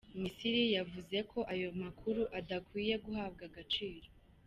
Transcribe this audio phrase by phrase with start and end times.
[0.21, 4.07] Misiri yavuze ko ayo amakuru adakwiye guhabwa agaciro.